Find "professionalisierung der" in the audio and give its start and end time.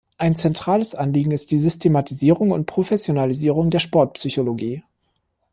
2.65-3.77